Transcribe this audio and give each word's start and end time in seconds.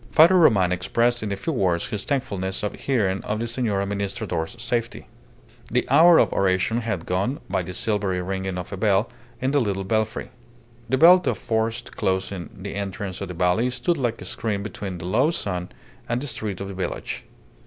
Father 0.11 0.35
Roman 0.35 0.71
expressed 0.71 1.21
in 1.21 1.31
a 1.31 1.35
few 1.35 1.53
words 1.53 1.89
his 1.89 2.05
thankfulness 2.05 2.63
at 2.63 2.75
hearing 2.75 3.23
of 3.23 3.39
the 3.39 3.45
Senor 3.47 3.83
Administrador's 3.83 4.59
safety. 4.59 5.05
The 5.69 5.87
hour 5.91 6.17
of 6.17 6.33
oration 6.33 6.81
had 6.81 7.05
gone 7.05 7.39
by 7.47 7.59
in 7.59 7.67
the 7.67 7.75
silvery 7.75 8.19
ringing 8.19 8.57
of 8.57 8.73
a 8.73 8.77
bell 8.77 9.11
in 9.39 9.51
the 9.51 9.61
little 9.61 9.83
belfry. 9.83 10.31
The 10.89 10.97
belt 10.97 11.27
of 11.27 11.37
forest 11.37 11.95
closing 11.95 12.49
the 12.51 12.73
entrance 12.73 13.21
of 13.21 13.27
the 13.27 13.35
valley 13.35 13.69
stood 13.69 13.97
like 13.99 14.19
a 14.23 14.25
screen 14.25 14.63
between 14.63 14.97
the 14.97 15.05
low 15.05 15.29
sun 15.29 15.69
and 16.09 16.19
the 16.19 16.25
street 16.25 16.59
of 16.61 16.67
the 16.69 16.73
village. 16.73 17.23